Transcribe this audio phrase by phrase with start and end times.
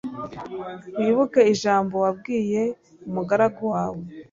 [0.99, 2.61] wibuke ijambo wabwiye
[3.07, 4.01] umugaragu wawe